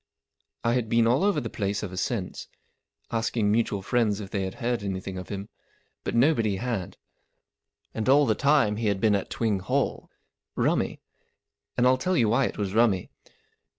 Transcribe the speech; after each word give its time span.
I 0.63 0.73
had 0.73 0.89
been 0.89 1.05
all 1.05 1.23
over 1.23 1.39
the 1.39 1.47
place 1.51 1.83
ever 1.83 1.95
since, 1.95 2.47
asking 3.11 3.51
mutual 3.51 3.83
friends 3.83 4.19
if 4.19 4.31
they 4.31 4.45
had 4.45 4.55
heard 4.55 4.81
anything 4.81 5.15
of 5.15 5.29
him, 5.29 5.47
but 6.03 6.15
nobody 6.15 6.55
had. 6.55 6.97
And 7.93 8.09
all 8.09 8.25
the 8.25 8.33
time 8.33 8.77
he 8.77 8.87
had 8.87 8.99
been 8.99 9.13
at 9.13 9.29
Twing 9.29 9.59
Hall. 9.61 10.09
Rummy. 10.55 11.01
And 11.77 11.85
I'll 11.85 11.99
tell 11.99 12.17
you 12.17 12.29
why 12.29 12.45
it 12.45 12.57
was 12.57 12.73
rummy. 12.73 13.11